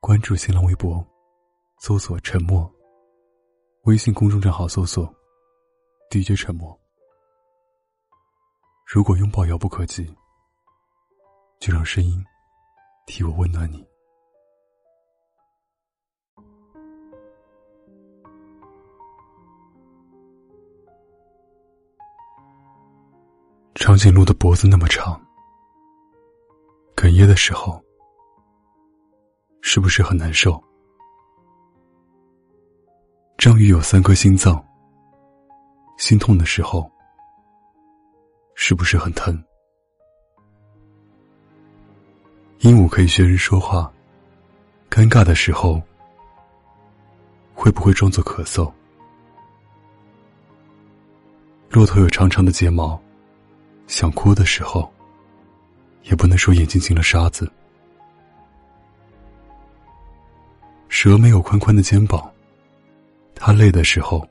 [0.00, 1.06] 关注新浪微博，
[1.78, 2.68] 搜索“沉默”。
[3.84, 5.06] 微信公众账号搜索
[6.10, 6.76] “DJ 沉默”。
[8.88, 10.06] 如果拥抱遥不可及，
[11.60, 12.24] 就让声音
[13.06, 13.86] 替我温暖你。
[23.74, 25.20] 长颈鹿的脖子那么长，
[26.96, 27.78] 哽咽的时候。
[29.62, 30.62] 是不是很难受？
[33.36, 34.62] 章鱼有三颗心脏，
[35.96, 36.90] 心痛的时候
[38.54, 39.42] 是不是很疼？
[42.60, 43.90] 鹦鹉可以学人说话，
[44.90, 45.80] 尴尬的时候
[47.54, 48.70] 会不会装作咳嗽？
[51.70, 53.00] 骆驼有长长的睫毛，
[53.86, 54.92] 想哭的时候
[56.02, 57.50] 也不能说眼睛进了沙子。
[61.02, 62.30] 蛇没有宽宽的肩膀，
[63.34, 64.22] 它累的时候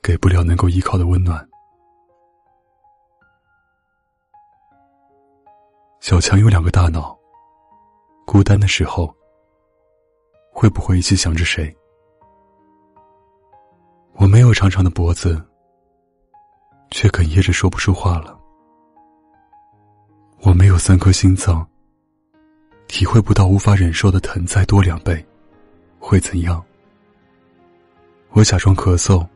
[0.00, 1.44] 给不了能够依靠的温暖。
[5.98, 7.18] 小强有两个大脑，
[8.24, 9.12] 孤单的时候
[10.52, 11.76] 会不会一起想着谁？
[14.12, 15.44] 我没有长长的脖子，
[16.92, 18.38] 却哽咽着说不出话了。
[20.42, 21.68] 我没有三颗心脏。
[22.86, 25.26] 体会不到无法忍受的疼，再多两倍，
[26.06, 26.62] 会怎样？
[28.32, 29.26] 我假装咳嗽，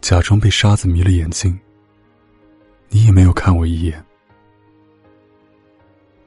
[0.00, 1.56] 假装被沙子迷了眼睛。
[2.88, 4.04] 你也没有看我一眼，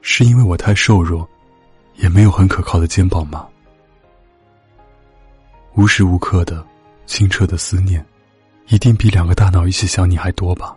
[0.00, 1.28] 是因为我太瘦弱，
[1.96, 3.46] 也没有很可靠的肩膀吗？
[5.74, 6.66] 无时无刻的
[7.04, 8.04] 清澈的思念，
[8.68, 10.74] 一定比两个大脑一起想你还多吧？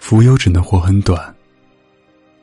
[0.00, 1.32] 蜉蝣只能活很短。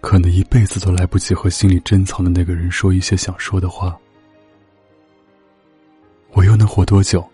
[0.05, 3.97] 可能一辈子都来不及和心里珍藏的那个人说一些想说的话，
[6.33, 7.27] 我又能活多久？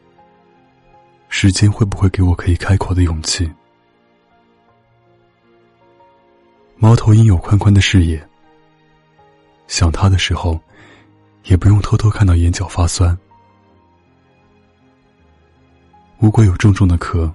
[1.27, 3.51] 时间会不会给我可以开口的勇气？
[6.77, 8.25] 猫头鹰有宽宽的视野，
[9.67, 10.57] 想他的时候，
[11.43, 13.15] 也不用偷偷看到眼角发酸。
[16.21, 17.29] 乌龟有重重的壳，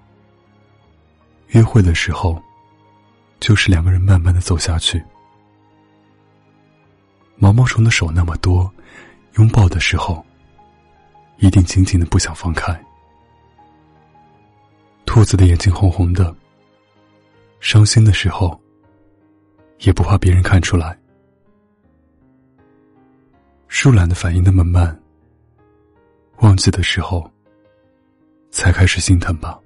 [1.49, 2.43] 约会的时候，
[3.39, 5.05] 就是两个人慢慢的走下去。
[7.37, 8.71] 毛毛虫的手那么多，
[9.35, 10.25] 拥抱的时候，
[11.37, 12.79] 一定紧紧的不想放开。
[15.05, 16.35] 兔子的眼睛红红的，
[17.61, 18.59] 伤心的时候，
[19.81, 20.99] 也不怕别人看出来。
[23.69, 24.99] 树懒的反应那么慢，
[26.39, 27.31] 忘记的时候，
[28.51, 29.59] 才开始心疼吧。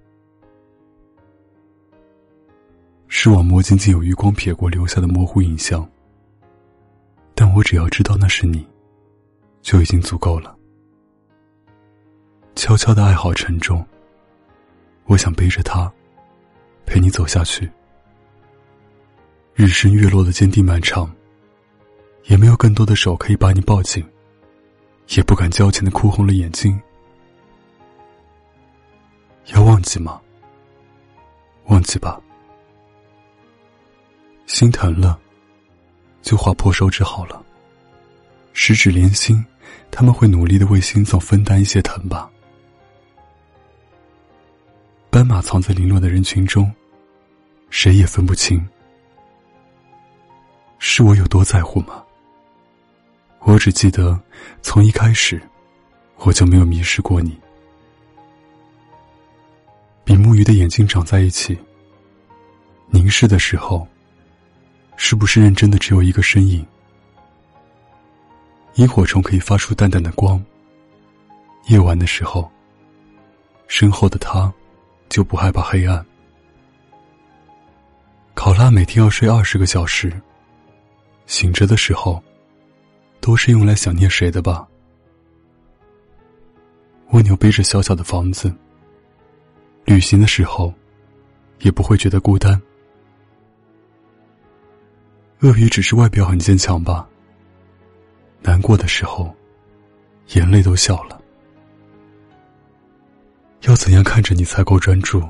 [3.06, 5.88] 视网膜仅仅有余光瞥过留下的模糊影像。
[7.40, 8.68] 但我只要知道那是你，
[9.62, 10.54] 就已经足够了。
[12.54, 13.82] 悄悄的爱好沉重，
[15.06, 15.90] 我想背着它，
[16.84, 17.66] 陪你走下去。
[19.54, 21.10] 日升月落的坚定漫长，
[22.24, 24.06] 也没有更多的手可以把你抱紧，
[25.16, 26.78] 也不敢矫情的哭红了眼睛。
[29.46, 30.20] 要忘记吗？
[31.68, 32.20] 忘记吧，
[34.44, 35.18] 心疼了。
[36.22, 37.42] 就划破手指好了。
[38.52, 39.44] 十指连心，
[39.90, 42.30] 他们会努力的为心脏分担一些疼吧。
[45.08, 46.70] 斑马藏在凌乱的人群中，
[47.70, 48.64] 谁也分不清。
[50.78, 52.02] 是我有多在乎吗？
[53.40, 54.18] 我只记得，
[54.62, 55.40] 从一开始，
[56.16, 57.38] 我就没有迷失过你。
[60.04, 61.56] 比目鱼的眼睛长在一起，
[62.90, 63.86] 凝视的时候。
[65.02, 66.64] 是不是认真的只有一个身影？
[68.74, 70.38] 萤火虫可以发出淡淡的光。
[71.68, 72.52] 夜晚的时候，
[73.66, 74.52] 身后的他
[75.08, 76.04] 就不害怕黑暗。
[78.34, 80.12] 考拉每天要睡二十个小时，
[81.24, 82.22] 醒着的时候，
[83.22, 84.68] 都是用来想念谁的吧？
[87.12, 88.54] 蜗牛背着小小的房子，
[89.86, 90.72] 旅行的时候，
[91.60, 92.60] 也不会觉得孤单。
[95.42, 97.08] 鳄鱼只是外表很坚强吧？
[98.42, 99.34] 难过的时候，
[100.34, 101.18] 眼泪都笑了。
[103.62, 105.26] 要怎样看着你才够专注？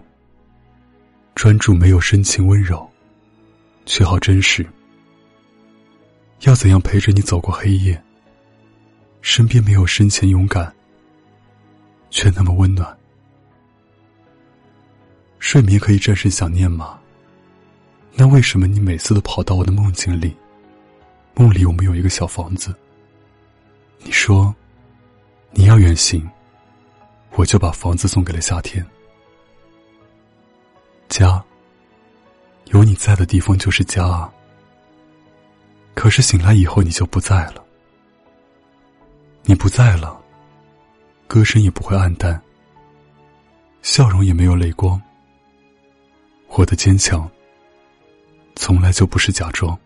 [1.36, 2.88] 专注没有深情温柔，
[3.86, 4.66] 却好真实。
[6.40, 8.02] 要怎样陪着你走过黑夜？
[9.22, 10.72] 身边没有深情勇敢，
[12.10, 12.98] 却那么温暖。
[15.38, 16.99] 睡眠可以战胜想念吗？
[18.14, 20.36] 那为什么你每次都跑到我的梦境里，
[21.34, 22.74] 梦里我们有一个小房子。
[23.98, 24.54] 你说
[25.52, 26.28] 你要远行，
[27.32, 28.84] 我就把房子送给了夏天。
[31.08, 31.42] 家，
[32.66, 34.32] 有你在的地方就是家啊。
[35.94, 37.64] 可是醒来以后你就不在了，
[39.42, 40.18] 你不在了，
[41.26, 42.40] 歌声也不会暗淡，
[43.82, 45.00] 笑容也没有泪光。
[46.48, 47.30] 我的坚强，
[48.54, 49.78] 从来就不是假装。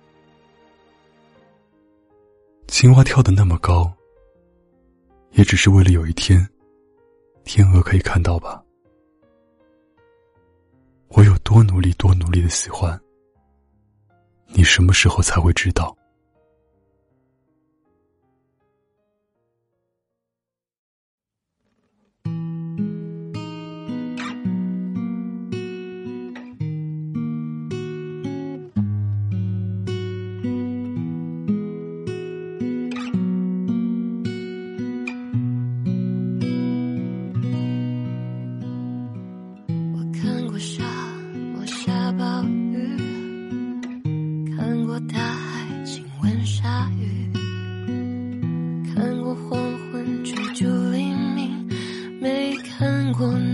[2.66, 3.92] 青蛙跳得那么高，
[5.32, 6.46] 也只是为了有一天，
[7.44, 8.62] 天鹅可以看到吧。
[11.08, 13.00] 我有多努力，多努力的喜欢，
[14.48, 15.96] 你什么时候才会知道？
[53.16, 53.53] 군.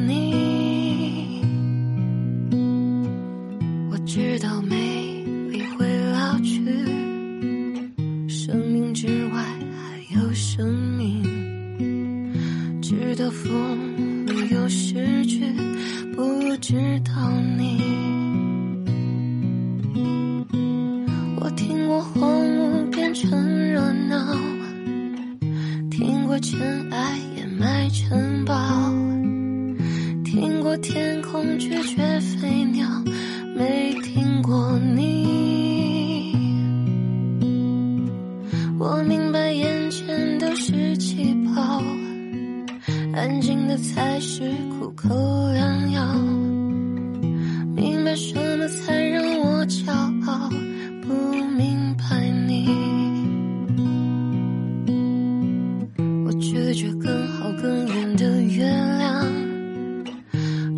[56.81, 59.27] 绝更好更远的月亮，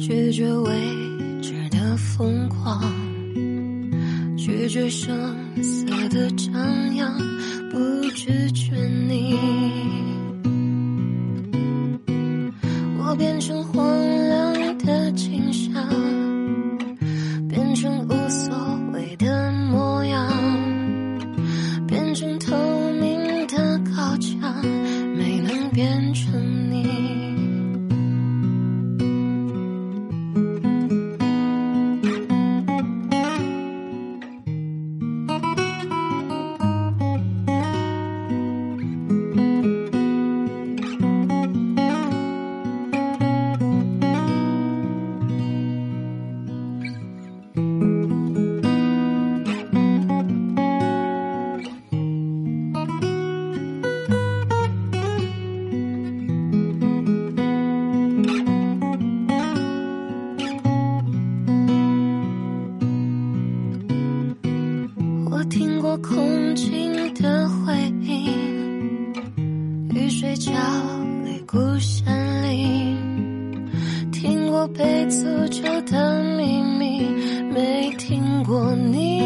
[0.01, 0.73] 拒绝未
[1.41, 2.83] 知的疯狂，
[4.37, 5.17] 拒绝声
[5.63, 7.17] 色的张扬，
[7.71, 7.79] 不
[8.17, 8.75] 拒绝
[9.07, 9.39] 你。
[12.99, 13.87] 我变成荒
[14.29, 15.73] 凉的景象，
[70.43, 70.53] 雨水浇
[71.25, 72.97] 绿孤山林，
[74.11, 77.07] 听过被诅咒的秘密，
[77.55, 79.21] 没听过你。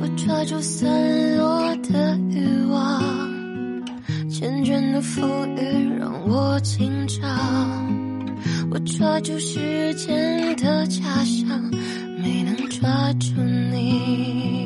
[0.00, 3.02] 我抓住散落的欲望，
[4.30, 7.28] 缱绻的馥郁让我紧张。
[8.70, 11.70] 我抓住时间的假象。
[12.20, 14.57] 没能抓住你，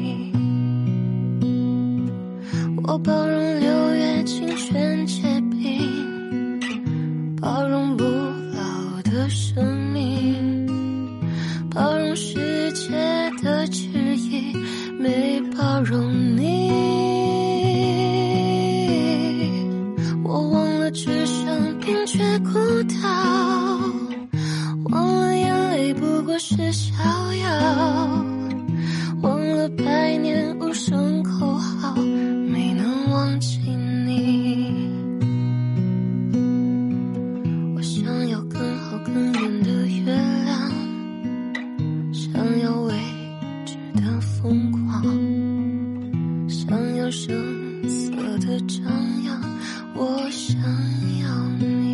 [2.93, 6.61] 我包容六月清泉结冰，
[7.41, 10.69] 包容不老的生命，
[11.71, 12.91] 包容世界
[13.43, 14.55] 的质疑，
[15.01, 16.71] 没包容你。
[20.23, 22.53] 我忘了只剩冰却孤
[23.01, 23.09] 岛，
[24.91, 26.93] 忘了眼泪不过是逍
[27.37, 28.22] 遥。
[47.11, 47.35] 声
[47.89, 48.11] 色
[48.47, 48.85] 的张
[49.25, 49.41] 扬，
[49.95, 50.57] 我想
[51.21, 51.92] 要你。